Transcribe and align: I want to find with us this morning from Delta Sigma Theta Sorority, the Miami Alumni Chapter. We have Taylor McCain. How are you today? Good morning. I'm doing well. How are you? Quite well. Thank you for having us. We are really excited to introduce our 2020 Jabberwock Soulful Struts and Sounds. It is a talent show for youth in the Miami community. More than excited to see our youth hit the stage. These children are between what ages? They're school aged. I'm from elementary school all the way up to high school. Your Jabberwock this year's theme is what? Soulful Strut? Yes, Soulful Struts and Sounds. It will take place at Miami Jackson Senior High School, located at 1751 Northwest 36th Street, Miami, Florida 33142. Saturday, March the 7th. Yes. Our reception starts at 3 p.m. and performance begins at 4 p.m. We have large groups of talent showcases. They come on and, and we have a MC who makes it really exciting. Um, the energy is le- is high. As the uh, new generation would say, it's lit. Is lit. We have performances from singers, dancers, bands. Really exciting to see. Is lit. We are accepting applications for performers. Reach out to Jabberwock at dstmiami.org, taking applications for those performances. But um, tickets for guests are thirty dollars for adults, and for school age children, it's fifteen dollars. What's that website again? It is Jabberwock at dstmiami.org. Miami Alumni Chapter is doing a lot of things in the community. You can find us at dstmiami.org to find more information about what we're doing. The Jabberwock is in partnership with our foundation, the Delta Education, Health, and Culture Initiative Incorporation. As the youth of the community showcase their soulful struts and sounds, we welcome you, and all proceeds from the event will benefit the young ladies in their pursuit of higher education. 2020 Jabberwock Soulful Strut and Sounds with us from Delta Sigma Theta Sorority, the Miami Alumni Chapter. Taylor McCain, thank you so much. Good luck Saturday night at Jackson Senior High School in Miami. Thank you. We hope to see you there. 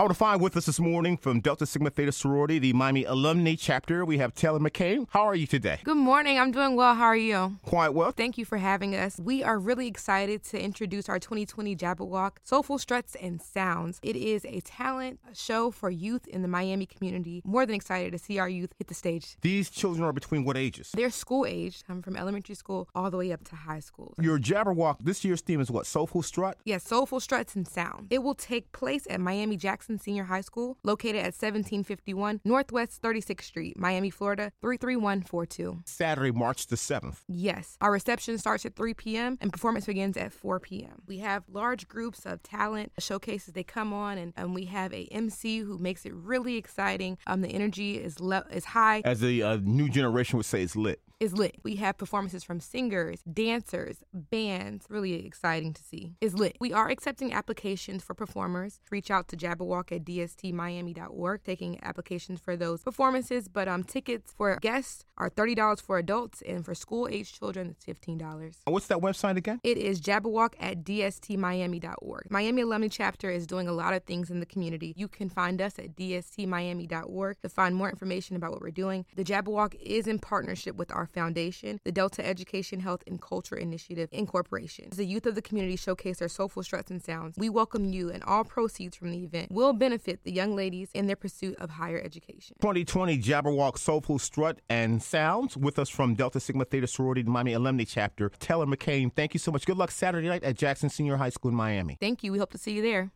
I 0.00 0.04
want 0.04 0.14
to 0.14 0.18
find 0.18 0.40
with 0.40 0.56
us 0.56 0.66
this 0.66 0.78
morning 0.78 1.16
from 1.16 1.40
Delta 1.40 1.66
Sigma 1.66 1.90
Theta 1.90 2.12
Sorority, 2.12 2.60
the 2.60 2.72
Miami 2.72 3.02
Alumni 3.02 3.56
Chapter. 3.58 4.04
We 4.04 4.18
have 4.18 4.32
Taylor 4.32 4.60
McCain. 4.60 5.08
How 5.10 5.22
are 5.22 5.34
you 5.34 5.48
today? 5.48 5.80
Good 5.82 5.96
morning. 5.96 6.38
I'm 6.38 6.52
doing 6.52 6.76
well. 6.76 6.94
How 6.94 7.06
are 7.06 7.16
you? 7.16 7.58
Quite 7.64 7.94
well. 7.94 8.12
Thank 8.12 8.38
you 8.38 8.44
for 8.44 8.58
having 8.58 8.94
us. 8.94 9.18
We 9.18 9.42
are 9.42 9.58
really 9.58 9.88
excited 9.88 10.44
to 10.44 10.62
introduce 10.62 11.08
our 11.08 11.18
2020 11.18 11.74
Jabberwock 11.74 12.36
Soulful 12.44 12.78
Struts 12.78 13.16
and 13.20 13.42
Sounds. 13.42 13.98
It 14.04 14.14
is 14.14 14.44
a 14.44 14.60
talent 14.60 15.18
show 15.34 15.72
for 15.72 15.90
youth 15.90 16.28
in 16.28 16.42
the 16.42 16.48
Miami 16.48 16.86
community. 16.86 17.42
More 17.44 17.66
than 17.66 17.74
excited 17.74 18.12
to 18.12 18.18
see 18.18 18.38
our 18.38 18.48
youth 18.48 18.70
hit 18.78 18.86
the 18.86 18.94
stage. 18.94 19.36
These 19.40 19.68
children 19.68 20.04
are 20.04 20.12
between 20.12 20.44
what 20.44 20.56
ages? 20.56 20.92
They're 20.94 21.10
school 21.10 21.44
aged. 21.44 21.82
I'm 21.88 22.02
from 22.02 22.16
elementary 22.16 22.54
school 22.54 22.88
all 22.94 23.10
the 23.10 23.16
way 23.16 23.32
up 23.32 23.42
to 23.48 23.56
high 23.56 23.80
school. 23.80 24.14
Your 24.20 24.38
Jabberwock 24.38 24.98
this 25.00 25.24
year's 25.24 25.40
theme 25.40 25.60
is 25.60 25.72
what? 25.72 25.86
Soulful 25.86 26.22
Strut? 26.22 26.56
Yes, 26.64 26.84
Soulful 26.84 27.18
Struts 27.18 27.56
and 27.56 27.66
Sounds. 27.66 28.06
It 28.10 28.22
will 28.22 28.36
take 28.36 28.70
place 28.70 29.04
at 29.10 29.20
Miami 29.20 29.56
Jackson 29.56 29.87
Senior 29.96 30.24
High 30.24 30.42
School, 30.42 30.76
located 30.82 31.16
at 31.16 31.32
1751 31.32 32.40
Northwest 32.44 33.00
36th 33.00 33.42
Street, 33.44 33.78
Miami, 33.78 34.10
Florida 34.10 34.52
33142. 34.60 35.82
Saturday, 35.86 36.30
March 36.30 36.66
the 36.66 36.76
7th. 36.76 37.18
Yes. 37.28 37.76
Our 37.80 37.92
reception 37.92 38.36
starts 38.38 38.66
at 38.66 38.76
3 38.76 38.94
p.m. 38.94 39.38
and 39.40 39.52
performance 39.52 39.86
begins 39.86 40.16
at 40.16 40.32
4 40.32 40.60
p.m. 40.60 41.02
We 41.06 41.18
have 41.18 41.44
large 41.50 41.88
groups 41.88 42.26
of 42.26 42.42
talent 42.42 42.92
showcases. 42.98 43.54
They 43.54 43.62
come 43.62 43.92
on 43.92 44.18
and, 44.18 44.32
and 44.36 44.54
we 44.54 44.66
have 44.66 44.92
a 44.92 45.04
MC 45.10 45.60
who 45.60 45.78
makes 45.78 46.04
it 46.04 46.12
really 46.12 46.56
exciting. 46.56 47.16
Um, 47.26 47.40
the 47.40 47.48
energy 47.48 47.96
is 47.96 48.20
le- 48.20 48.44
is 48.50 48.66
high. 48.66 49.02
As 49.04 49.20
the 49.20 49.42
uh, 49.42 49.58
new 49.62 49.88
generation 49.88 50.36
would 50.36 50.46
say, 50.46 50.62
it's 50.62 50.76
lit. 50.76 51.00
Is 51.20 51.32
lit. 51.34 51.56
We 51.64 51.74
have 51.76 51.98
performances 51.98 52.44
from 52.44 52.60
singers, 52.60 53.22
dancers, 53.22 54.04
bands. 54.14 54.86
Really 54.88 55.26
exciting 55.26 55.72
to 55.72 55.82
see. 55.82 56.14
Is 56.20 56.34
lit. 56.34 56.56
We 56.60 56.72
are 56.72 56.88
accepting 56.90 57.32
applications 57.32 58.04
for 58.04 58.14
performers. 58.14 58.78
Reach 58.88 59.10
out 59.10 59.26
to 59.28 59.36
Jabberwock 59.36 59.90
at 59.90 60.04
dstmiami.org, 60.04 61.42
taking 61.42 61.82
applications 61.82 62.38
for 62.38 62.56
those 62.56 62.84
performances. 62.84 63.48
But 63.48 63.66
um, 63.66 63.82
tickets 63.82 64.32
for 64.36 64.58
guests 64.60 65.06
are 65.16 65.28
thirty 65.28 65.56
dollars 65.56 65.80
for 65.80 65.98
adults, 65.98 66.40
and 66.42 66.64
for 66.64 66.72
school 66.72 67.08
age 67.10 67.36
children, 67.36 67.70
it's 67.70 67.84
fifteen 67.84 68.16
dollars. 68.16 68.58
What's 68.64 68.86
that 68.86 68.98
website 68.98 69.36
again? 69.36 69.58
It 69.64 69.76
is 69.76 70.00
Jabberwock 70.00 70.54
at 70.60 70.84
dstmiami.org. 70.84 72.30
Miami 72.30 72.62
Alumni 72.62 72.86
Chapter 72.86 73.28
is 73.28 73.44
doing 73.44 73.66
a 73.66 73.72
lot 73.72 73.92
of 73.92 74.04
things 74.04 74.30
in 74.30 74.38
the 74.38 74.46
community. 74.46 74.94
You 74.96 75.08
can 75.08 75.30
find 75.30 75.60
us 75.60 75.80
at 75.80 75.96
dstmiami.org 75.96 77.40
to 77.42 77.48
find 77.48 77.74
more 77.74 77.90
information 77.90 78.36
about 78.36 78.52
what 78.52 78.60
we're 78.60 78.70
doing. 78.70 79.04
The 79.16 79.24
Jabberwock 79.24 79.74
is 79.80 80.06
in 80.06 80.20
partnership 80.20 80.76
with 80.76 80.92
our 80.92 81.07
foundation, 81.08 81.80
the 81.84 81.92
Delta 81.92 82.26
Education, 82.26 82.80
Health, 82.80 83.02
and 83.06 83.20
Culture 83.20 83.56
Initiative 83.56 84.08
Incorporation. 84.12 84.88
As 84.90 84.98
the 84.98 85.06
youth 85.06 85.26
of 85.26 85.34
the 85.34 85.42
community 85.42 85.76
showcase 85.76 86.18
their 86.18 86.28
soulful 86.28 86.62
struts 86.62 86.90
and 86.90 87.02
sounds, 87.02 87.36
we 87.36 87.48
welcome 87.48 87.84
you, 87.84 88.10
and 88.10 88.22
all 88.24 88.44
proceeds 88.44 88.96
from 88.96 89.10
the 89.10 89.24
event 89.24 89.50
will 89.50 89.72
benefit 89.72 90.24
the 90.24 90.32
young 90.32 90.54
ladies 90.54 90.90
in 90.94 91.06
their 91.06 91.16
pursuit 91.16 91.56
of 91.58 91.70
higher 91.70 92.00
education. 92.04 92.56
2020 92.60 93.18
Jabberwock 93.18 93.78
Soulful 93.78 94.18
Strut 94.18 94.60
and 94.68 95.02
Sounds 95.02 95.56
with 95.56 95.78
us 95.78 95.88
from 95.88 96.14
Delta 96.14 96.40
Sigma 96.40 96.64
Theta 96.64 96.86
Sorority, 96.86 97.22
the 97.22 97.30
Miami 97.30 97.54
Alumni 97.54 97.84
Chapter. 97.84 98.30
Taylor 98.38 98.66
McCain, 98.66 99.12
thank 99.14 99.34
you 99.34 99.40
so 99.40 99.50
much. 99.50 99.66
Good 99.66 99.76
luck 99.76 99.90
Saturday 99.90 100.28
night 100.28 100.44
at 100.44 100.56
Jackson 100.56 100.88
Senior 100.88 101.16
High 101.16 101.30
School 101.30 101.50
in 101.50 101.56
Miami. 101.56 101.96
Thank 102.00 102.22
you. 102.22 102.32
We 102.32 102.38
hope 102.38 102.52
to 102.52 102.58
see 102.58 102.72
you 102.72 102.82
there. 102.82 103.10